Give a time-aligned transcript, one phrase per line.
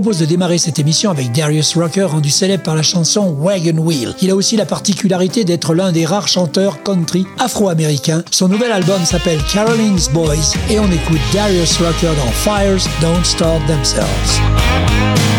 [0.00, 4.14] Propose de démarrer cette émission avec Darius Rucker, rendu célèbre par la chanson Wagon Wheel.
[4.22, 8.22] Il a aussi la particularité d'être l'un des rares chanteurs country afro-américains.
[8.30, 13.60] Son nouvel album s'appelle Caroline's Boys et on écoute Darius Rucker dans Fires Don't Start
[13.66, 15.37] Themselves.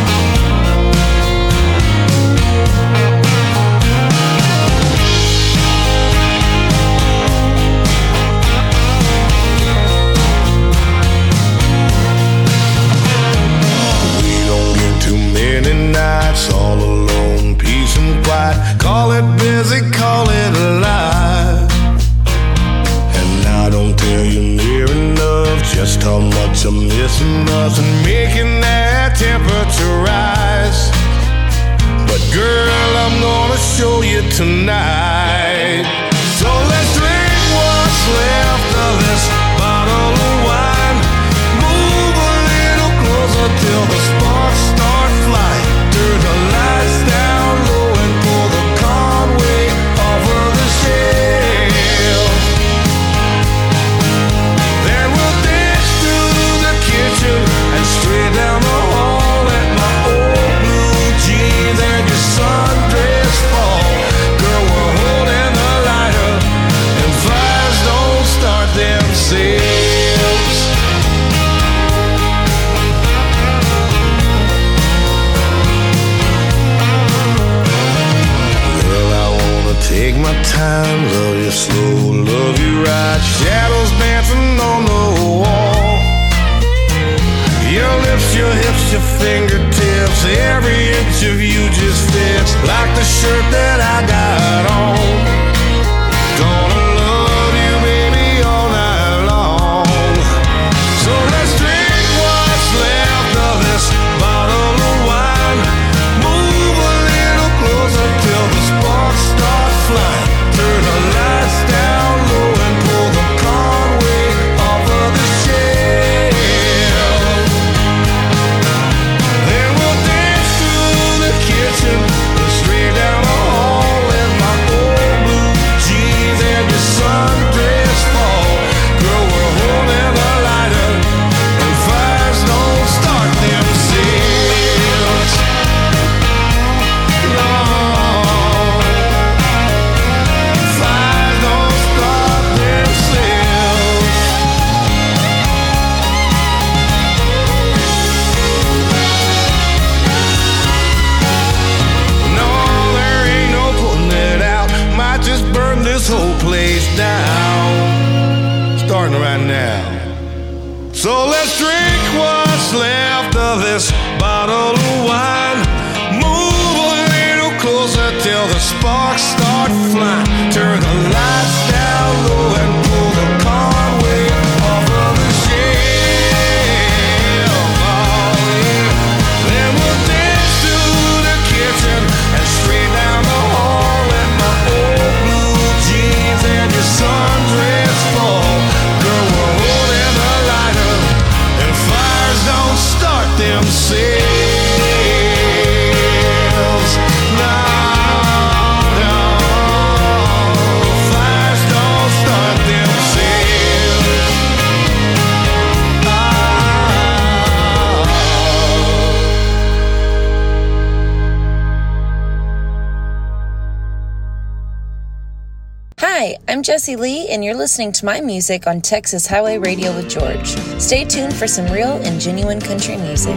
[216.63, 220.47] Jessee Lee, and you're listening to my music on Texas Highway Radio with George.
[220.81, 223.35] Stay tuned for some real and genuine country music.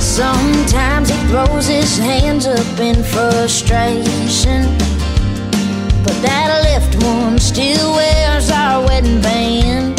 [0.00, 4.62] Sometimes he throws his hands up in frustration.
[6.04, 9.98] But that left one still wears our wedding band.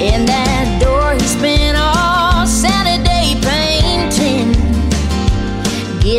[0.00, 1.76] In that door, he's been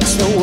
[0.04, 0.43] gets the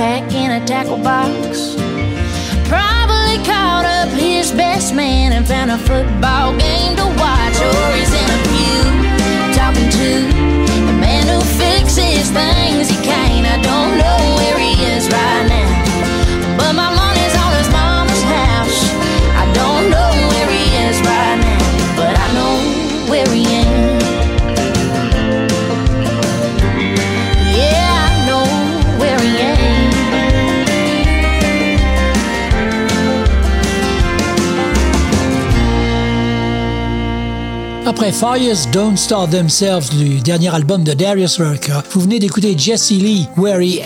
[0.00, 1.74] pack in a tackle box.
[2.64, 8.08] Probably caught up his best man and found a football game to watch, or he's
[8.22, 8.82] in a pew
[9.52, 10.08] talking to
[10.88, 13.46] the man who fixes things he can't.
[13.46, 14.29] I don't know
[38.12, 43.28] Fires Don't Start Themselves du dernier album de Darius Rucker, vous venez d'écouter Jessie Lee,
[43.36, 43.80] Where He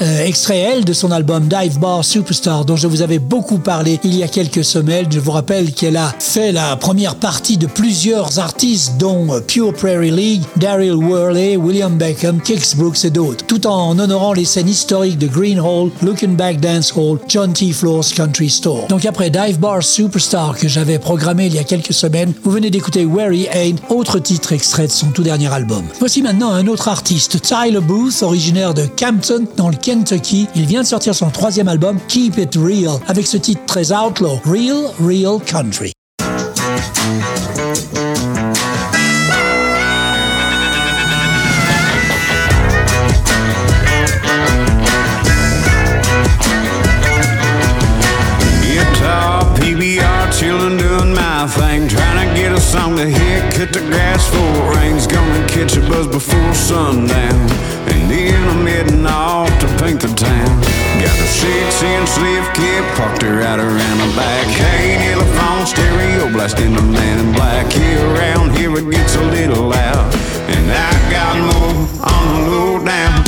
[0.00, 4.00] euh, extrait elle de son album Dive Bar Superstar dont je vous avais beaucoup parlé
[4.04, 5.06] il y a quelques semaines.
[5.10, 9.74] Je vous rappelle qu'elle a fait la première partie de plusieurs artistes dont euh, Pure
[9.74, 14.68] Prairie League, Daryl Worley, William Beckham, Kix Brooks et d'autres, tout en honorant les scènes
[14.68, 17.72] historiques de Green Hall, Looking Back Dance Hall, John T.
[17.72, 18.88] Floor's Country Store.
[18.88, 22.70] Donc après Dive Bar Superstar que j'avais programmé il y a quelques semaines, vous venez
[22.70, 25.84] d'écouter Where He Ain't, autre titre extrait de son tout dernier album.
[25.98, 30.46] Voici maintenant un autre artiste, Tyler Booth, originaire de Campton, dans le Kentucky.
[30.54, 34.40] Il vient de sortir son troisième album, Keep It Real, avec ce titre très outlaw,
[34.44, 35.92] Real, Real Country.
[53.62, 55.06] Hit, the grass full rings.
[55.06, 57.40] Gonna catch a buzz before sundown.
[57.90, 60.50] And then I'm heading off to paint the town.
[61.02, 64.46] Got a six inch lift kit parked her right around the back.
[64.46, 67.72] Hey, telephone stereo blasting the man in black.
[67.72, 70.14] Here around here it gets a little loud.
[70.54, 71.78] And I got more
[72.14, 73.21] on the low down.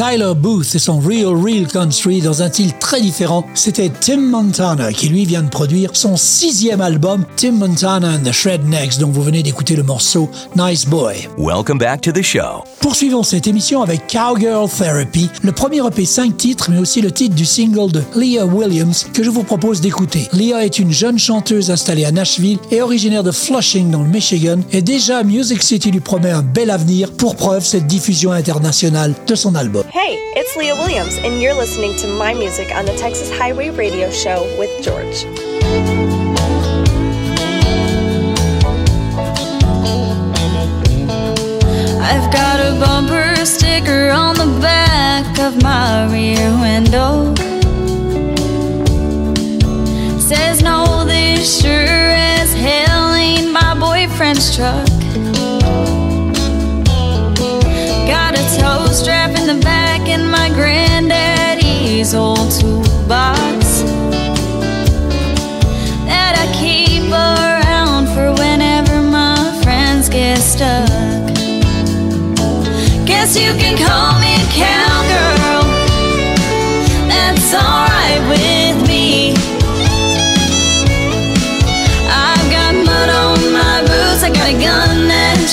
[0.00, 4.94] Tyler Booth et son Real Real Country dans un style très différent, c'était Tim Montana
[4.94, 9.22] qui lui vient de produire son sixième album Tim Montana and the Shrednecks dont vous
[9.22, 11.28] venez d'écouter le morceau Nice Boy.
[11.36, 12.64] Welcome back to the show.
[12.90, 17.36] Poursuivons cette émission avec Cowgirl Therapy, le premier EP 5 titres mais aussi le titre
[17.36, 20.26] du single de Leah Williams que je vous propose d'écouter.
[20.32, 24.58] Leah est une jeune chanteuse installée à Nashville et originaire de Flushing dans le Michigan
[24.72, 29.34] et déjà Music City lui promet un bel avenir pour preuve cette diffusion internationale de
[29.36, 29.84] son album.
[29.94, 34.10] Hey, it's Leah Williams and you're listening to my music on the Texas Highway Radio
[34.10, 35.26] Show with George.
[42.02, 47.34] I've got a bumper sticker on the back of my rear window.
[50.18, 54.88] Says no, this sure as hell ain't my boyfriend's truck.
[58.08, 63.82] Got a tow strap in the back and my granddaddy's old toolbox
[66.08, 70.89] that I keep around for whenever my friends get stuck.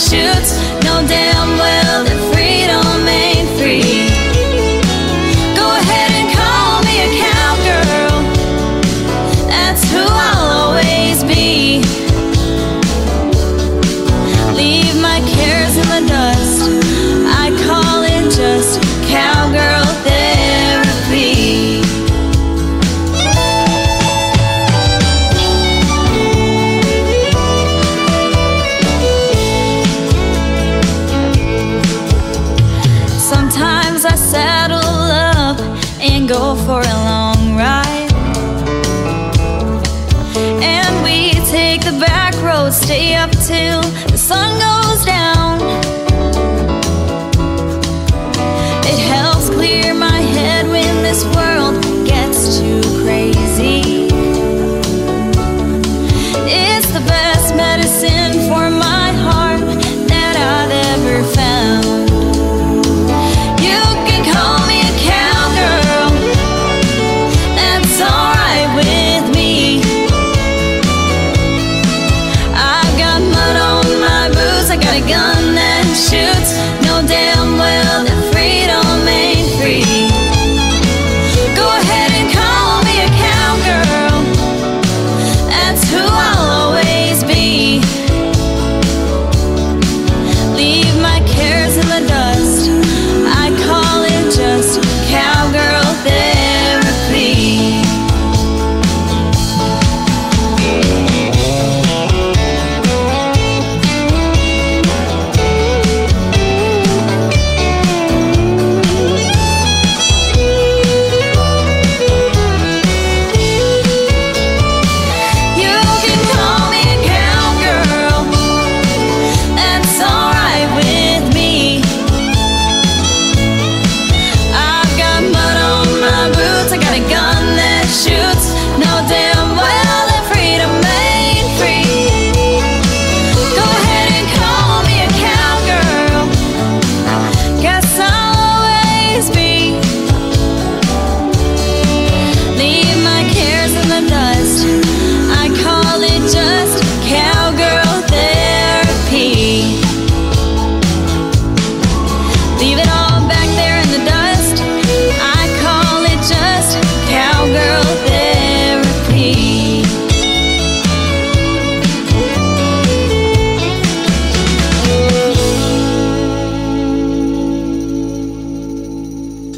[0.06, 0.27] Gun
[41.78, 43.82] take the back road, stay up till
[44.12, 45.60] the sun goes down.
[48.86, 53.97] It helps clear my head when this world gets too crazy.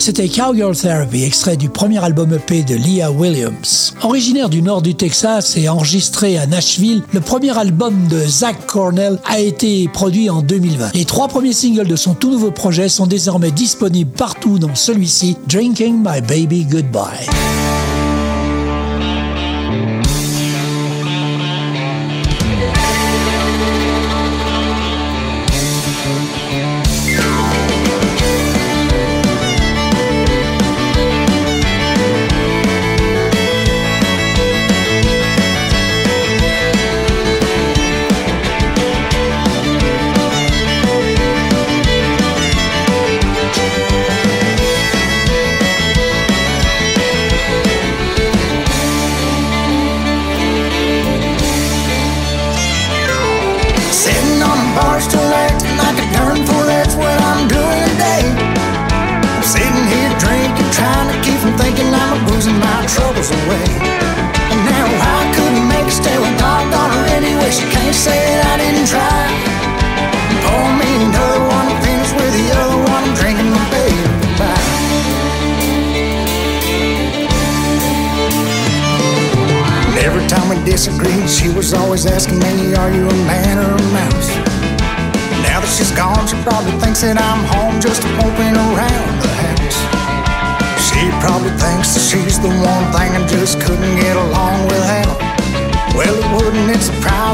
[0.10, 3.94] C'était Cowgirl Therapy, extrait du premier album EP de Leah Williams.
[4.02, 9.20] Originaire du nord du Texas et enregistré à Nashville, le premier album de Zach Cornell
[9.26, 10.96] a été produit en 2020.
[10.96, 15.38] Les trois premiers singles de son tout nouveau projet sont désormais disponibles partout dans celui-ci,
[15.48, 17.28] Drinking My Baby Goodbye.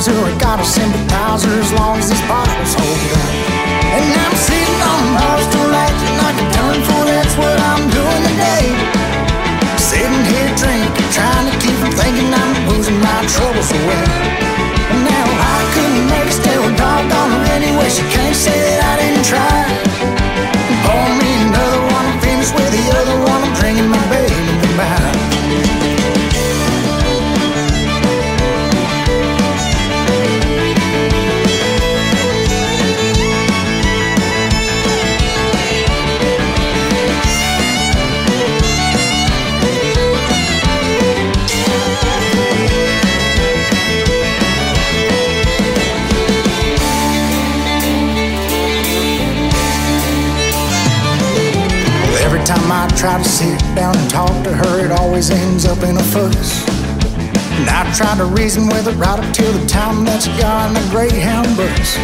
[0.03, 0.11] Her?
[0.11, 2.21] I gotta sympathize her as long as these
[55.15, 56.67] always ends up in a fuss.
[57.55, 60.67] And I try to reason with her right up till the time that she got
[60.67, 61.95] on the Greyhound bus.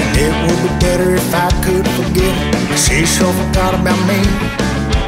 [0.00, 2.72] And it would be better if I could forget her.
[2.72, 4.16] She sure forgot about me.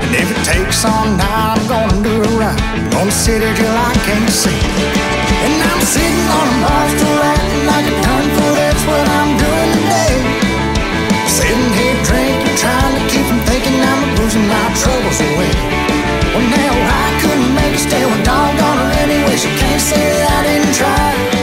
[0.05, 2.61] And if it takes all night, I'm gonna do it right.
[2.77, 4.61] I'm gonna sit here till I can't see.
[5.49, 7.97] And I'm sitting on a bar stool acting like a
[8.37, 8.53] fool.
[8.53, 10.13] That's what I'm doing today.
[11.25, 15.88] Sitting here drinking, trying to keep from thinking I'm losing my troubles away.
[16.39, 16.73] Well, now
[17.05, 19.35] I couldn't make it stay with doggone her anyway.
[19.35, 21.38] She can't say that I didn't try.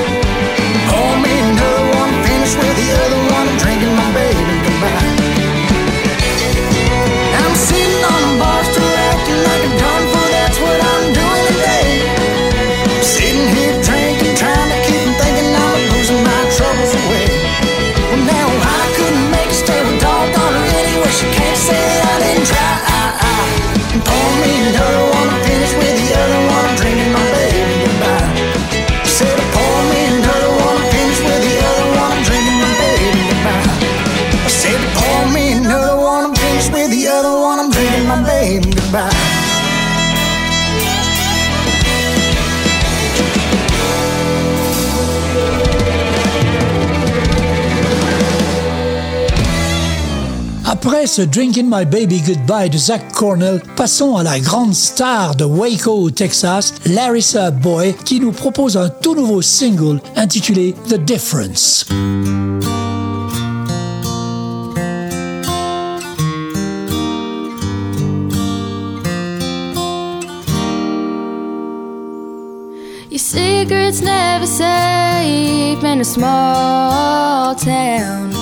[51.15, 56.11] Ce Drinking My Baby Goodbye de Zach Cornell, passons à la grande star de Waco
[56.11, 61.85] Texas, Larissa Boyd, qui nous propose un tout nouveau single intitulé The Difference.
[73.09, 78.34] Your secret's never safe in a small town.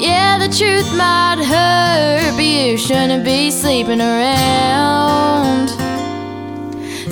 [0.00, 5.70] Yeah, the truth might hurt, but you shouldn't be sleeping around.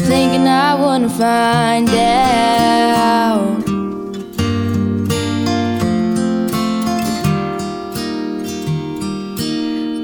[0.06, 3.56] Thinking I wouldn't find out.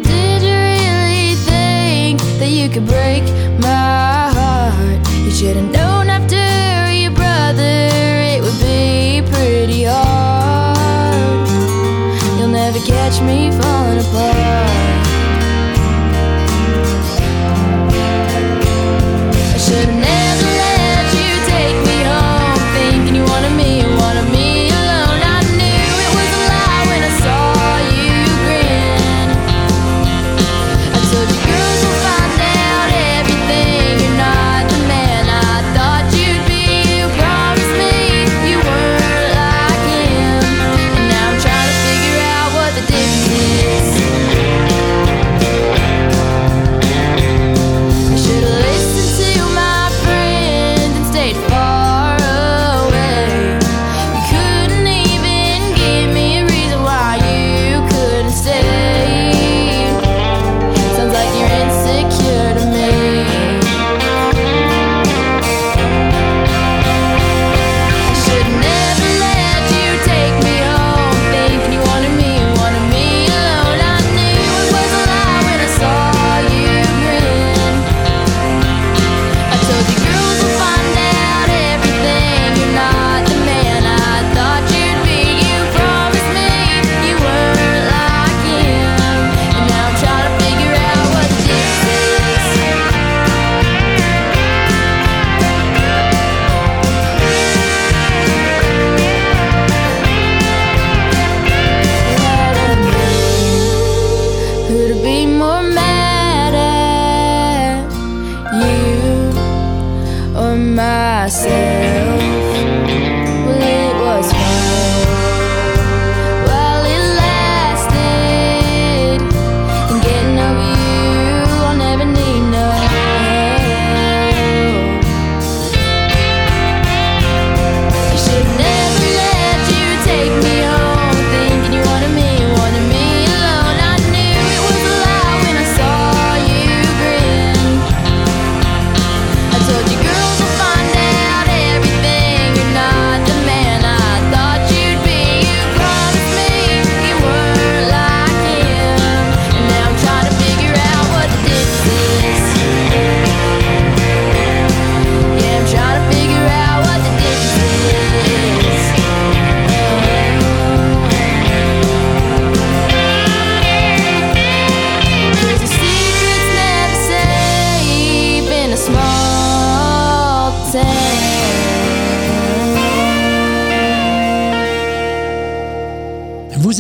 [0.03, 3.23] Did you really think that you could break
[3.61, 5.09] my heart?
[5.25, 10.42] You should have known after your brother it would be pretty hard.
[13.03, 15.12] Catch me falling apart.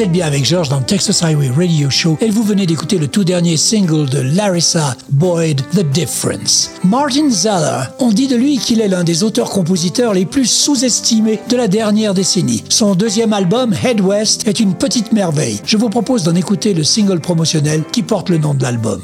[0.02, 3.06] Vous êtes bien avec George dans Texas Highway Radio Show et vous venez d'écouter le
[3.06, 6.72] tout dernier single de Larissa Boyd, The Difference.
[6.82, 11.56] Martin Zeller, on dit de lui qu'il est l'un des auteurs-compositeurs les plus sous-estimés de
[11.56, 12.64] la dernière décennie.
[12.68, 15.60] Son deuxième album, Head West, est une petite merveille.
[15.64, 19.02] Je vous propose d'en écouter le single promotionnel qui porte le nom de l'album.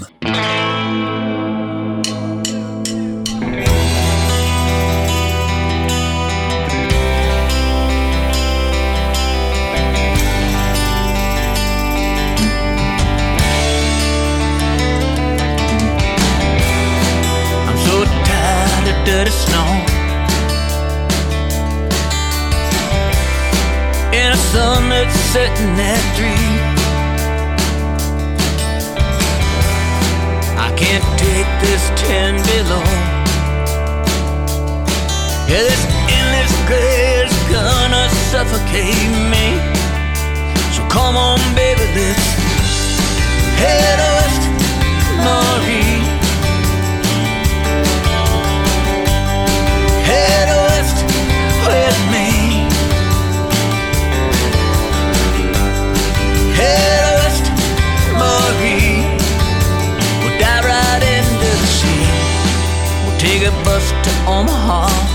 [25.58, 26.58] That's setting at three.
[30.56, 32.84] I can't take this ten below.
[35.48, 39.58] Yeah, this endless gray is gonna suffocate me.
[40.74, 42.26] So come on, baby, let's
[43.58, 44.17] head west,
[64.02, 65.07] to Omaha.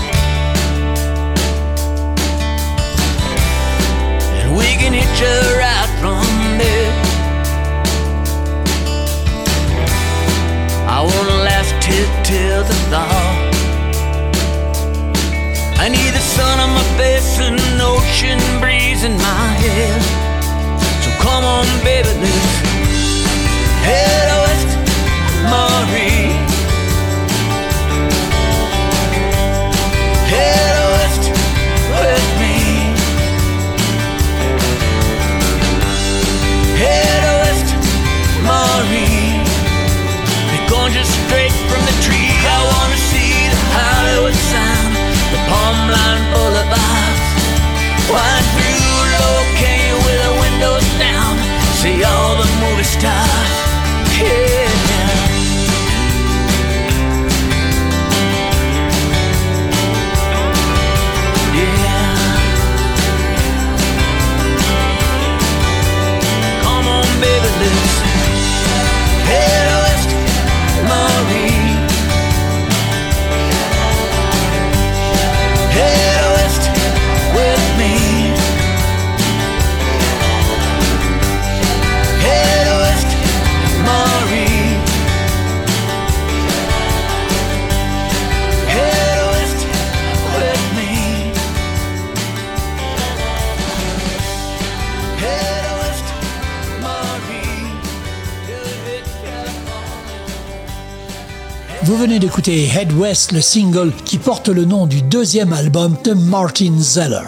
[103.32, 107.22] Le single qui porte le nom du deuxième album de Martin Zeller.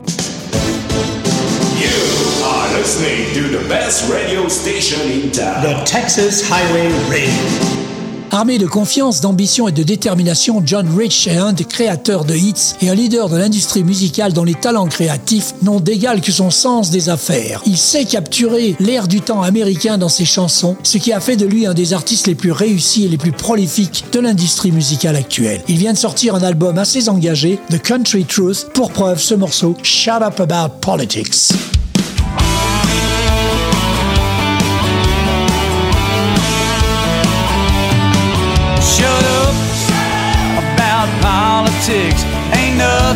[1.78, 5.62] You are listening to the best radio station in town.
[5.62, 7.85] The Texas Highway Radio.
[8.32, 12.90] Armé de confiance, d'ambition et de détermination, John Rich est un des de hits et
[12.90, 17.08] un leader de l'industrie musicale dont les talents créatifs n'ont d'égal que son sens des
[17.08, 17.62] affaires.
[17.66, 21.46] Il sait capturer l'air du temps américain dans ses chansons, ce qui a fait de
[21.46, 25.62] lui un des artistes les plus réussis et les plus prolifiques de l'industrie musicale actuelle.
[25.68, 29.76] Il vient de sortir un album assez engagé, The Country Truth, pour preuve ce morceau
[29.82, 31.75] Shut Up About Politics.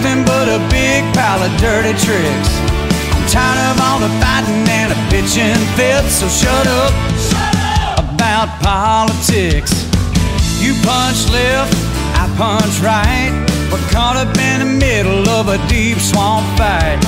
[0.00, 2.50] Nothing but a big pile of dirty tricks.
[3.12, 6.92] I'm tired of all the fighting and the bitching fits, so shut up,
[7.98, 9.72] about politics.
[10.58, 11.74] You punch left,
[12.16, 13.32] I punch right.
[13.70, 16.98] We're caught up in the middle of a deep swamp fight.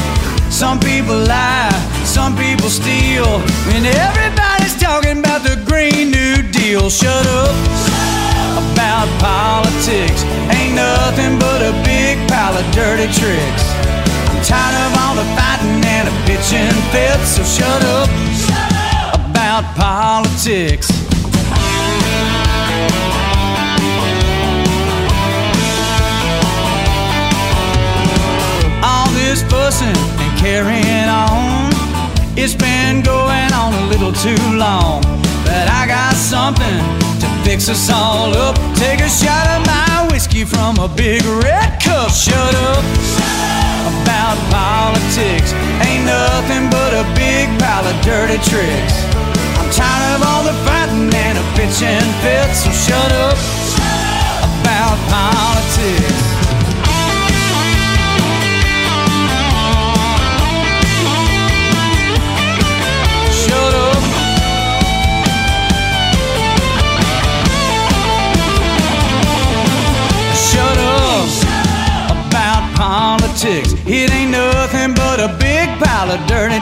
[0.51, 1.73] Some people lie,
[2.05, 3.41] some people steal,
[3.73, 6.91] and everybody's talking about the Green New Deal.
[6.91, 7.92] Shut up
[8.53, 13.65] about politics ain't nothing but a big pile of dirty tricks.
[14.29, 19.15] I'm tired of all the fighting and the bitching fits, so shut up shut up.
[19.31, 20.89] about politics.
[28.85, 31.71] All this fussing and carrying on,
[32.37, 35.03] it's been going on a little too long.
[35.45, 37.02] But I got something
[37.45, 38.57] fix us all up.
[38.77, 42.11] Take a shot of my whiskey from a big red cup.
[42.11, 42.85] Shut up
[44.03, 45.53] about politics.
[45.85, 48.95] Ain't nothing but a big pile of dirty tricks.
[49.59, 52.65] I'm tired of all the fighting and the bitching fits.
[52.65, 53.39] So shut up
[54.63, 56.32] about politics.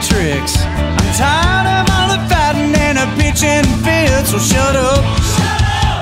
[0.01, 0.57] Tricks.
[0.65, 4.33] I'm tired of all the fighting and the bitching fits.
[4.33, 5.05] So shut up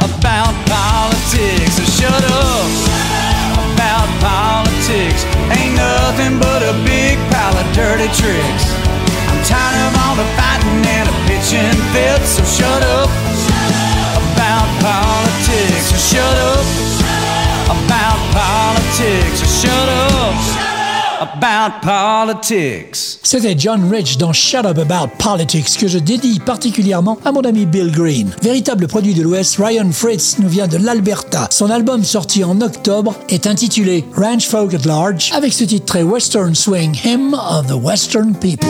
[0.06, 1.74] about politics.
[1.74, 2.70] So shut up
[3.74, 5.26] about politics.
[5.50, 8.64] Ain't nothing but a big pile of dirty tricks.
[9.30, 12.38] I'm tired of all the fighting and the bitching fits.
[12.38, 13.27] So shut up
[21.20, 23.18] about politics.
[23.22, 27.66] C'était John Rich dans Shut Up About Politics que je dédie particulièrement à mon ami
[27.66, 28.30] Bill Green.
[28.42, 31.48] Véritable produit de l'Ouest, Ryan Fritz nous vient de l'Alberta.
[31.50, 36.02] Son album sorti en octobre est intitulé Ranch Folk at Large avec ce titre très
[36.02, 38.68] western swing Hymn of the Western People.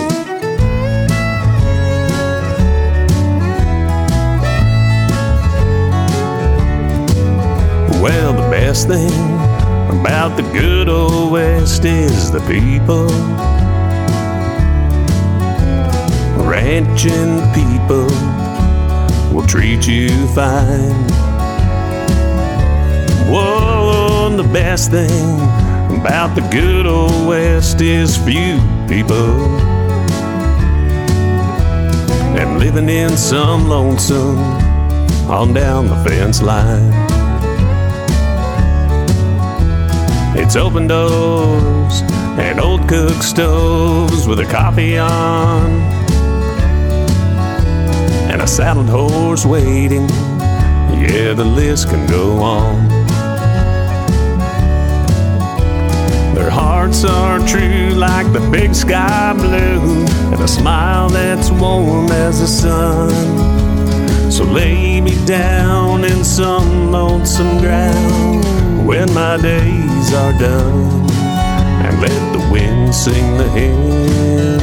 [8.01, 9.38] Well, the best thing
[10.01, 13.09] about the good old West is the people.
[16.47, 18.07] Ranching people
[19.33, 21.09] will treat you fine.
[23.29, 25.35] Whoa, the best thing
[26.01, 28.59] about the good old West is few
[28.89, 29.35] people.
[32.39, 34.39] And living in some lonesome
[35.29, 37.08] on down the fence line.
[40.41, 42.01] It's open doors
[42.39, 45.71] and old cook stoves with a coffee on.
[48.31, 50.09] And a saddled horse waiting.
[51.03, 52.89] Yeah, the list can go on.
[56.37, 62.41] Their hearts are true like the big sky blue, and a smile that's warm as
[62.41, 63.11] the sun.
[64.31, 68.58] So lay me down in some lonesome ground
[68.89, 71.11] when my days are done
[71.85, 74.57] and let the wind sing the hymn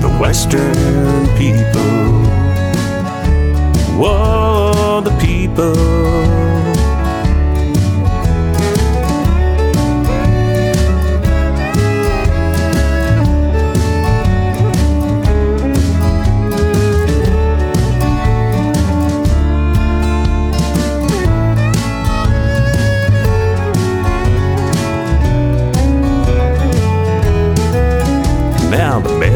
[0.00, 0.74] the western
[1.38, 1.94] people.
[3.96, 6.33] Whoa the people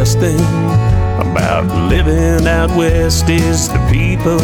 [0.08, 0.40] best thing
[1.20, 4.38] about living out west is the people.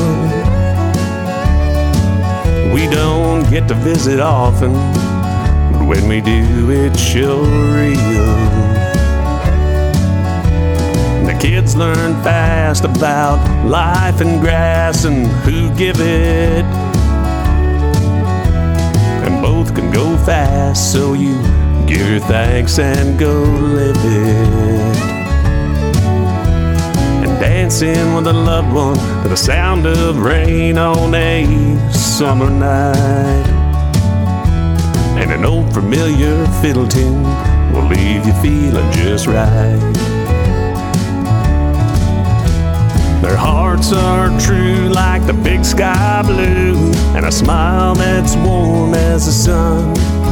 [2.74, 4.72] We don't get to visit often,
[5.72, 8.34] but when we do, it's sure real.
[11.24, 16.64] The kids learn fast about life and grass and who give it.
[19.24, 21.34] And both can go fast, so you
[21.86, 25.13] give your thanks and go live it.
[27.46, 31.44] Dancing with a loved one to the sound of rain on a
[31.92, 33.46] summer night.
[35.18, 37.22] And an old familiar fiddle tune
[37.70, 39.78] will leave you feeling just right.
[43.20, 49.26] Their hearts are true like the big sky blue, and a smile that's warm as
[49.26, 50.23] the sun.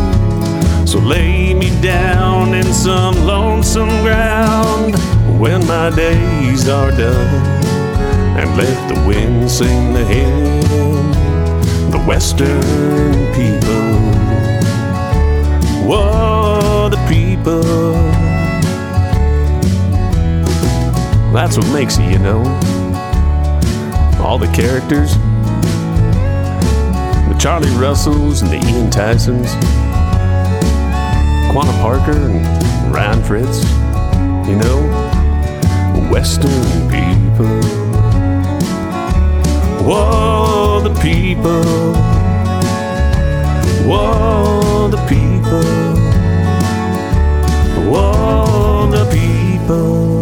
[0.92, 4.94] So lay me down in some lonesome ground
[5.40, 7.64] when my days are done.
[8.36, 10.60] And let the wind sing the hymn,
[11.90, 12.60] the Western
[13.32, 13.88] people.
[15.88, 17.62] Whoa, the people.
[21.32, 22.42] That's what makes it, you know.
[24.22, 25.16] All the characters,
[27.30, 29.81] the Charlie Russells and the Ian Tysons,
[31.52, 33.62] Quanah Parker and Ryan Fritz,
[34.48, 34.80] you know,
[36.10, 37.60] Western people.
[39.84, 41.92] Whoa, the people.
[43.86, 45.62] Whoa, the people.
[47.90, 50.21] Whoa, the people.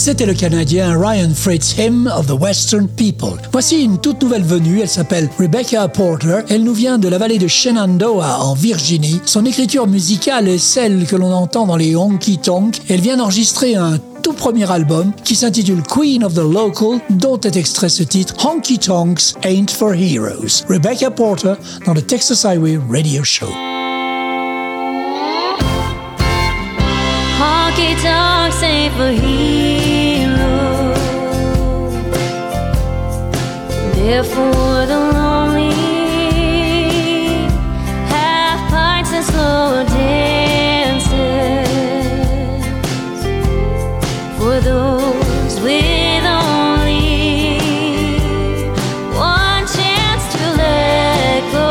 [0.00, 3.36] C'était le Canadien Ryan Fritz, Hymn of the Western People.
[3.50, 6.42] Voici une toute nouvelle venue, elle s'appelle Rebecca Porter.
[6.48, 9.20] Elle nous vient de la vallée de Shenandoah en Virginie.
[9.26, 12.80] Son écriture musicale est celle que l'on entend dans les honky tonk.
[12.88, 17.56] Elle vient d'enregistrer un tout premier album qui s'intitule Queen of the Local, dont est
[17.56, 20.64] extrait ce titre Honky Tonks Ain't for Heroes.
[20.68, 23.46] Rebecca Porter dans le Texas Highway Radio Show.
[27.40, 29.87] Honky tonks ain't for heroes.
[34.08, 35.68] For the lonely.
[38.70, 41.18] Pints and slow dances.
[44.38, 47.58] For those with only
[49.14, 51.68] one chance to let go.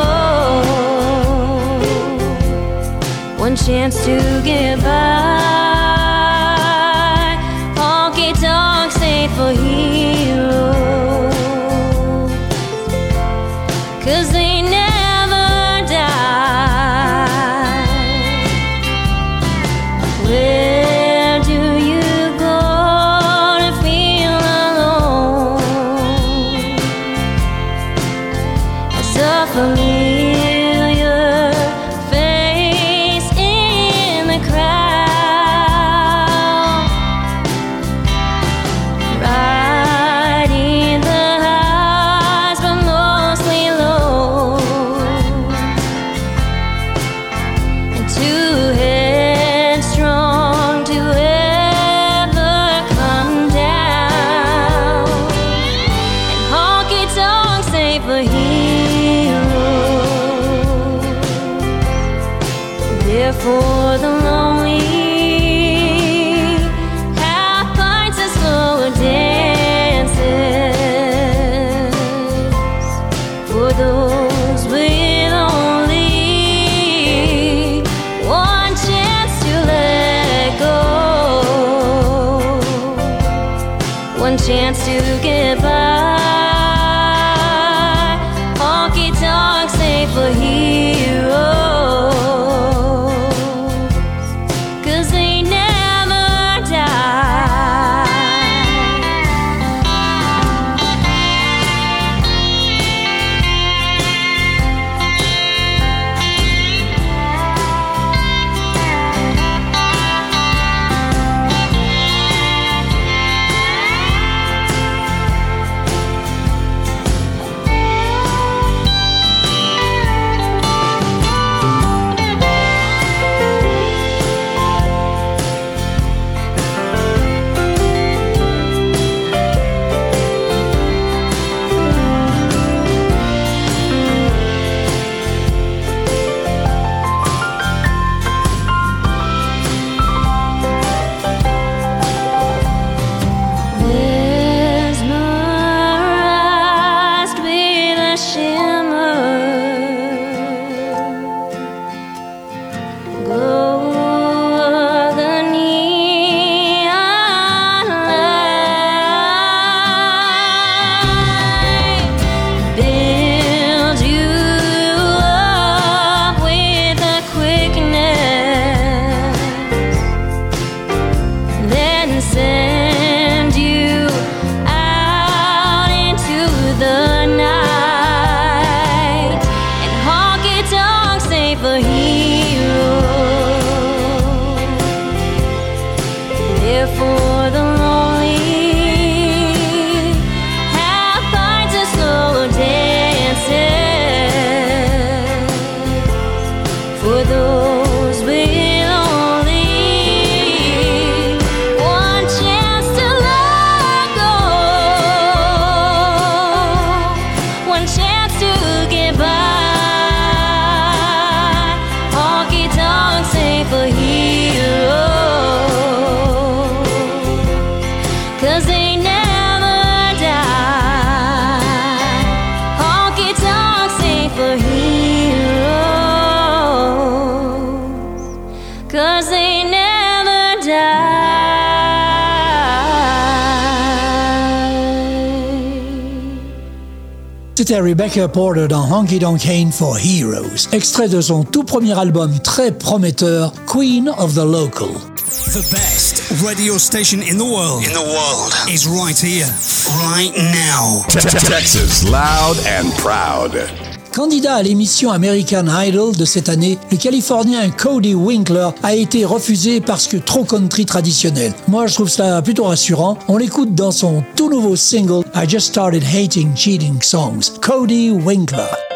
[237.57, 242.37] C'était Rebecca Porter dans Honky Tonk Ain't for Heroes, extrait de son tout premier album
[242.43, 244.89] très prometteur, Queen of the Local.
[245.25, 247.83] The best radio station in the world.
[247.83, 248.53] In the world.
[248.69, 249.47] Is right here.
[249.87, 251.03] Right now.
[251.49, 253.86] Texas, loud and proud.
[254.13, 259.81] Candidat à l'émission American Idol de cette année, le Californien Cody Winkler a été refusé
[259.81, 261.53] parce que trop country traditionnel.
[261.67, 263.17] Moi, je trouve ça plutôt rassurant.
[263.27, 267.59] On l'écoute dans son tout nouveau single I Just Started Hating Cheating Songs.
[267.61, 268.86] Cody Winkler.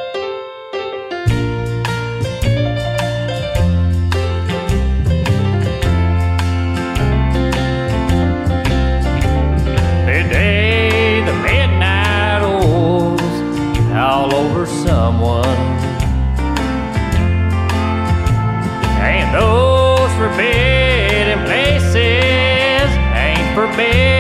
[23.82, 24.11] Ain't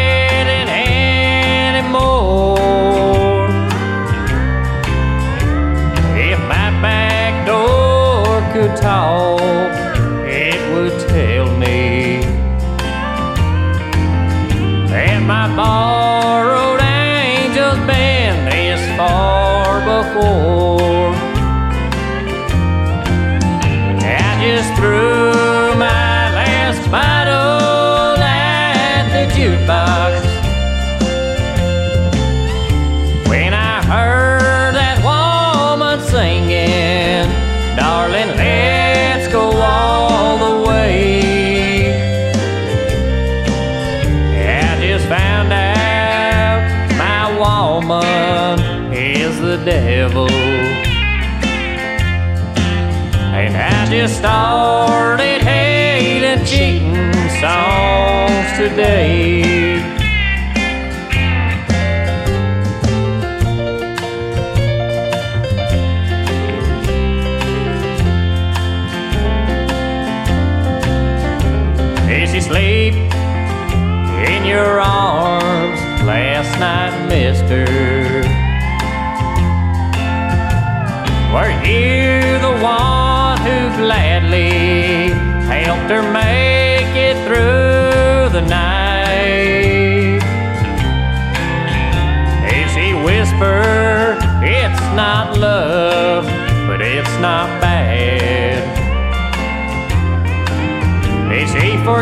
[53.92, 57.12] just started hating cheating
[57.42, 59.61] songs today.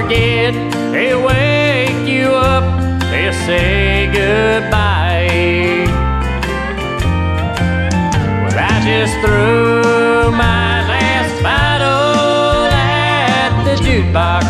[0.10, 2.64] Forget to wake you up
[3.00, 5.86] to say goodbye?
[8.42, 14.46] Well, I just threw my last bottle at the jukebox.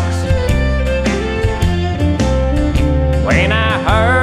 [3.26, 4.19] When I heard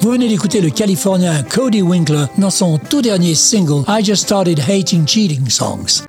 [0.00, 4.58] Vous venez d'écouter le Californien Cody Winkler dans son tout dernier single I Just Started
[4.58, 6.02] Hating Cheating Songs.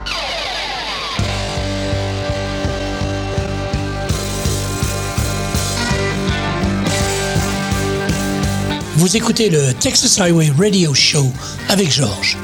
[8.95, 11.25] Vous écoutez le Texas Highway Radio Show
[11.67, 12.37] avec Georges.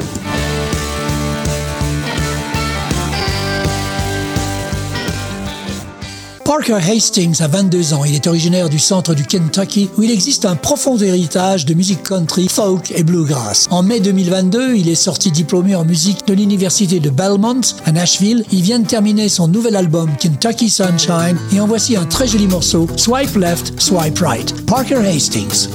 [6.60, 8.03] Parker Hastings a 22 ans.
[8.03, 12.03] Il est originaire du centre du Kentucky où il existe un profond héritage de musique
[12.03, 13.70] country, folk et bluegrass.
[13.72, 18.43] En mai 2022, il est sorti diplômé en musique de l'université de Belmont à Nashville.
[18.51, 22.47] Il vient de terminer son nouvel album Kentucky Sunshine et en voici un très joli
[22.47, 24.53] morceau Swipe Left, Swipe Right.
[24.66, 25.70] Parker Hastings.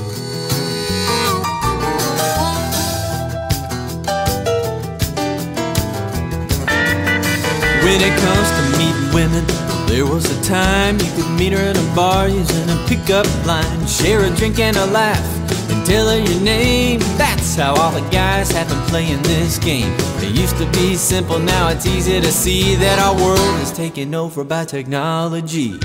[9.95, 13.87] There was a time you could meet her at a bar using a pickup line,
[13.87, 15.25] share a drink and a laugh,
[15.71, 16.99] and tell her your name.
[17.17, 19.95] That's how all the guys have been playing this game.
[20.19, 24.17] It used to be simple, now it's easy to see that our world is taken
[24.17, 25.79] over by technology.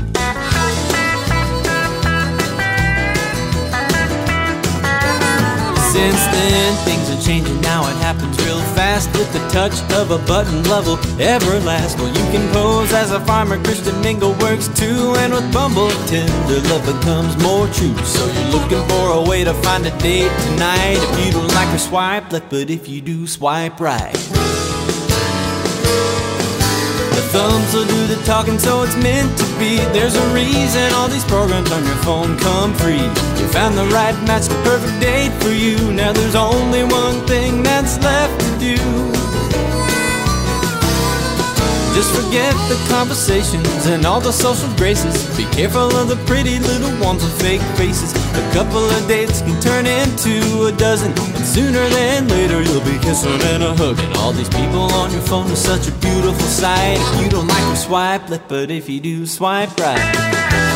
[5.94, 7.88] Since then, things are changing now.
[7.88, 10.64] It happens real fast with the touch of a button.
[10.64, 11.98] Love will ever last.
[12.00, 13.62] Well, you can pose as a farmer.
[13.62, 17.98] Christian Mingle works too, and with Bumble, tender love becomes more true.
[18.16, 21.00] So you're looking for a way to find a date tonight.
[21.08, 24.14] If you don't like her, swipe left, but if you do, swipe right.
[27.16, 29.76] The thumbs will do the talking, so it's meant to be.
[29.96, 33.08] There's a reason all these programs on your phone come free.
[33.40, 35.76] You found the right match, the perfect date for you.
[35.92, 38.29] Now there's only one thing that's left
[38.60, 38.76] do.
[41.96, 45.26] Just forget the conversations and all the social graces.
[45.36, 48.14] Be careful of the pretty little ones with fake faces.
[48.14, 52.98] A couple of dates can turn into a dozen, and sooner than later you'll be
[53.00, 54.12] kissing and a hugging.
[54.18, 57.00] All these people on your phone are such a beautiful sight.
[57.00, 60.69] If you don't like them, swipe left, but if you do, swipe right.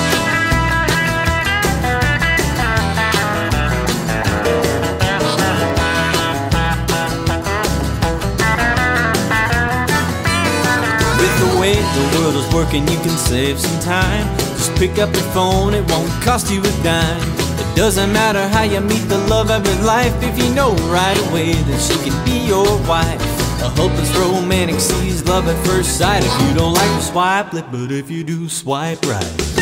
[11.94, 14.26] The world is working, you can save some time.
[14.38, 17.22] Just pick up your phone, it won't cost you a dime.
[17.60, 21.18] It doesn't matter how you meet the love of your life if you know right
[21.30, 23.22] away that she can be your wife.
[23.62, 26.24] A hopeless romantic sees love at first sight.
[26.26, 29.53] If you don't like her, swipe left, but if you do, swipe right.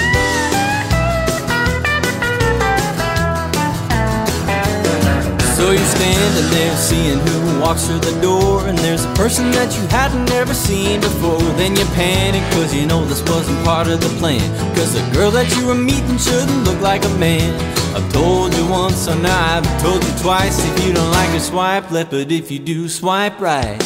[5.62, 9.78] So you're standing there seeing who walks through the door And there's a person that
[9.78, 14.02] you hadn't ever seen before Then you panic cause you know this wasn't part of
[14.02, 14.42] the plan
[14.74, 17.54] Cause the girl that you were meeting shouldn't look like a man
[17.94, 21.40] I've told you once, so now I've told you twice If you don't like her,
[21.40, 23.78] swipe left, but if you do, swipe right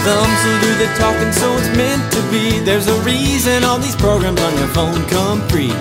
[0.00, 2.58] thumbs will do the talking, so it's meant to be.
[2.60, 5.74] There's a reason all these programs on your phone come free.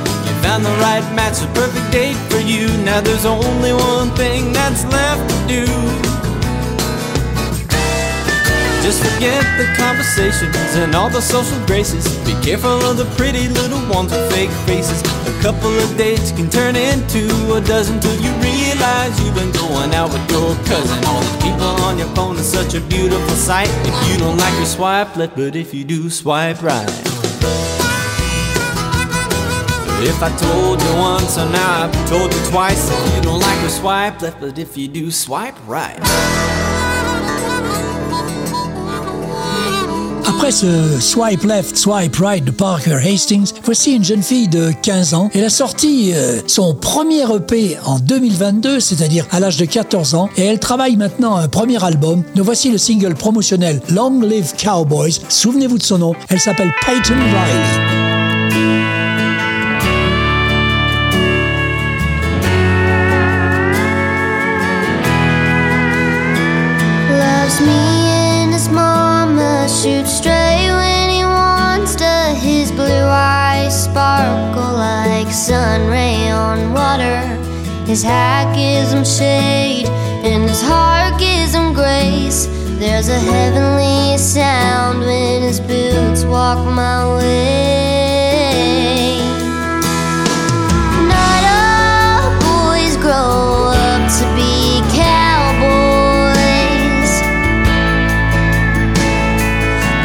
[0.43, 2.67] Found the right match, the perfect date for you.
[2.83, 5.65] Now there's only one thing that's left to do.
[8.81, 12.07] Just forget the conversations and all the social graces.
[12.25, 15.01] Be careful of the pretty little ones with fake faces.
[15.27, 19.93] A couple of dates can turn into a dozen till you realize you've been going
[19.93, 21.03] out with your cousin.
[21.05, 23.69] All these people on your phone is such a beautiful sight.
[23.85, 27.09] If you don't like your swipe left, but if you do, swipe right.
[30.02, 32.89] If I told you once, I've told you twice.
[33.16, 36.00] You don't like her, swipe left, but if you do, swipe right.
[40.26, 45.14] Après ce Swipe Left, Swipe Right de Parker Hastings, voici une jeune fille de 15
[45.14, 45.30] ans.
[45.34, 50.30] Elle a sorti euh, son premier EP en 2022, c'est-à-dire à, l'âge de 14 ans,
[50.38, 52.24] et elle travaille maintenant un premier album.
[52.36, 55.20] Nous voici le single promotionnel Long Live Cowboys.
[55.28, 57.99] Souvenez-vous de son nom, elle s'appelle Peyton Riley.
[77.89, 79.87] His hat gives him shade
[80.23, 82.45] and his heart gives him grace.
[82.77, 89.17] There's a heavenly sound when his boots walk my way.
[91.09, 96.31] Not all boys grow up to be cowboys,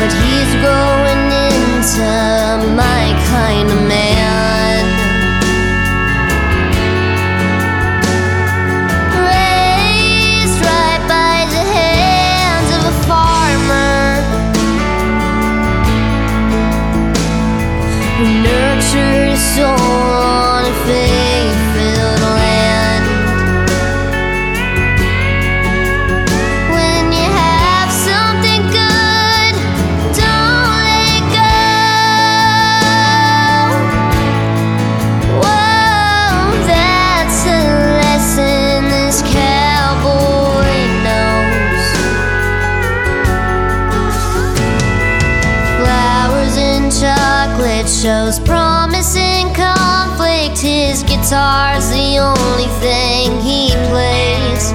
[0.01, 1.23] but he's growing
[1.53, 2.09] into
[2.81, 3.69] my kind
[51.25, 54.73] guitar's the only thing he plays.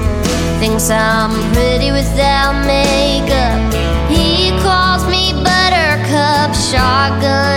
[0.58, 3.72] Thinks I'm pretty without makeup.
[4.10, 7.49] He calls me Buttercup Shotgun.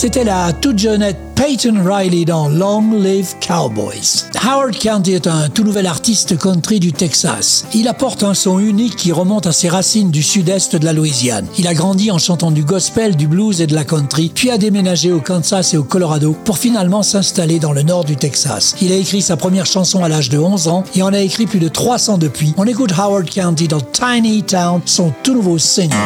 [0.00, 4.26] C'était la toute jeunette Peyton Riley dans Long Live Cowboys.
[4.48, 7.66] Howard County est un tout nouvel artiste country du Texas.
[7.74, 11.48] Il apporte un son unique qui remonte à ses racines du sud-est de la Louisiane.
[11.58, 14.56] Il a grandi en chantant du gospel, du blues et de la country, puis a
[14.56, 18.76] déménagé au Kansas et au Colorado pour finalement s'installer dans le nord du Texas.
[18.80, 21.46] Il a écrit sa première chanson à l'âge de 11 ans et en a écrit
[21.46, 22.54] plus de 300 depuis.
[22.56, 25.96] On écoute Howard County dans Tiny Town, son tout nouveau single.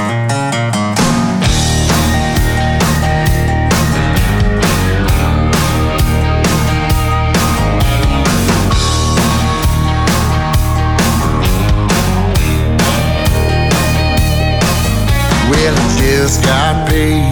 [16.22, 17.31] Just got paid.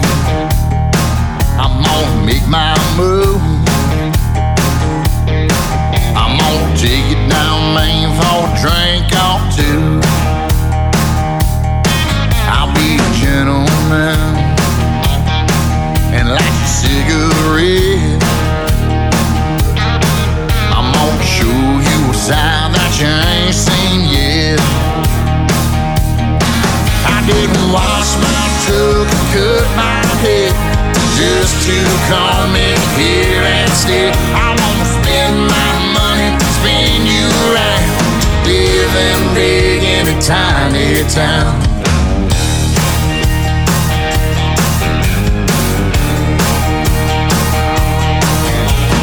[41.13, 41.59] Town.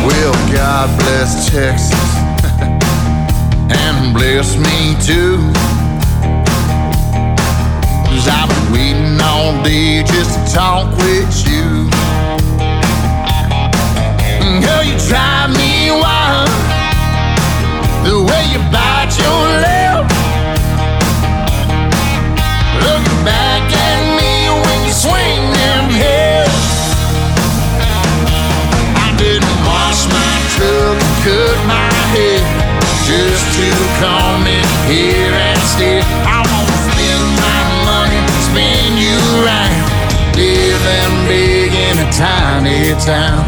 [0.06, 1.92] Well, God bless Texas
[3.70, 5.36] and bless me too.
[8.06, 11.90] Cause I've been waiting all day just to talk with you.
[14.40, 16.48] Mm, girl, you drive me wild.
[18.06, 19.77] The way you bite your lip.
[42.98, 43.47] Town.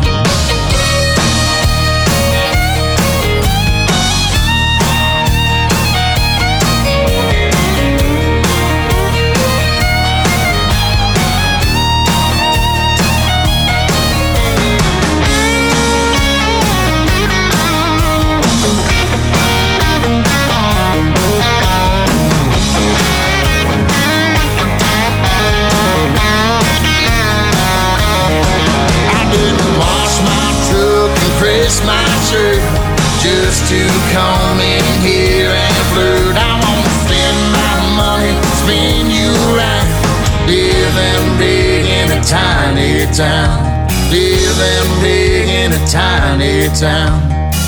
[43.20, 47.20] Town, living big in a tiny town,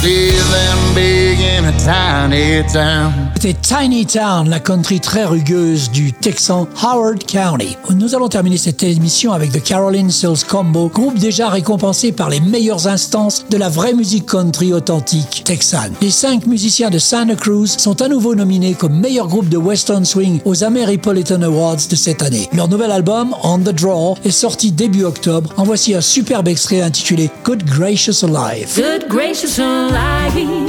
[0.02, 1.21] living big
[1.62, 3.12] in a tiny town.
[3.34, 7.76] C'était Tiny Town, la country très rugueuse du Texan Howard County.
[7.94, 12.40] Nous allons terminer cette émission avec The Caroline Sills Combo, groupe déjà récompensé par les
[12.40, 15.92] meilleures instances de la vraie musique country authentique texane.
[16.00, 20.04] Les cinq musiciens de Santa Cruz sont à nouveau nominés comme meilleur groupe de Western
[20.04, 22.48] Swing aux Ameripolitan Awards de cette année.
[22.52, 25.52] Leur nouvel album, On the Draw, est sorti début octobre.
[25.56, 28.68] En voici un superbe extrait intitulé Good Gracious Alive.
[28.76, 30.61] Good gracious alive.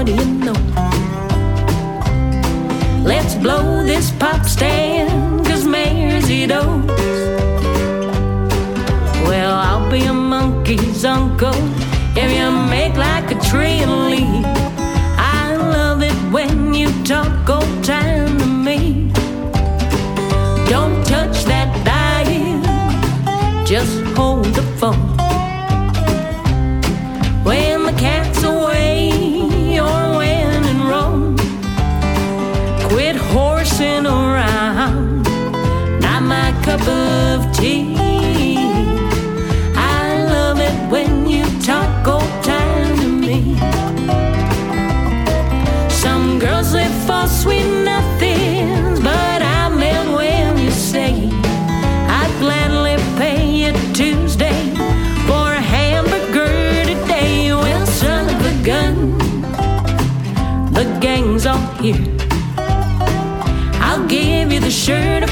[0.00, 0.54] What do you know?
[3.04, 6.86] Let's blow this pop stand, cause mayor's it owes.
[9.28, 11.52] Well, I'll be a monkey's uncle
[12.16, 14.46] if you make like a tree and leave.
[15.18, 18.29] I love it when you talk old time
[64.80, 65.29] sure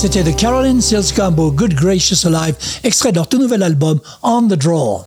[0.00, 4.40] c'était de Caroline Seals Combo, Good Gracious Alive, extrait de leur tout nouvel album On
[4.48, 5.04] the Draw.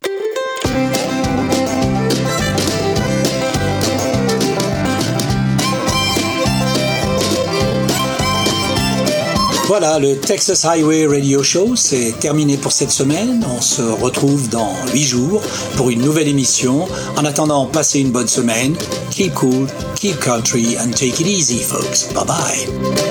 [9.66, 13.44] Voilà, le Texas Highway Radio Show, c'est terminé pour cette semaine.
[13.52, 15.42] On se retrouve dans 8 jours
[15.76, 16.86] pour une nouvelle émission.
[17.16, 18.76] En attendant, passez une bonne semaine.
[19.10, 19.66] Keep cool,
[19.96, 22.12] keep country, and take it easy, folks.
[22.12, 23.03] Bye bye.